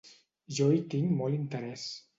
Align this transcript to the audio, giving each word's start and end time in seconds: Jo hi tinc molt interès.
Jo 0.59 0.69
hi 0.77 0.81
tinc 0.95 1.15
molt 1.21 1.39
interès. 1.43 1.89